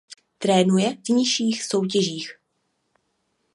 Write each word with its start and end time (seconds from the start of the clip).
Trénuje 0.39 0.97
v 1.07 1.09
nižších 1.09 1.63
soutěžích. 1.63 2.33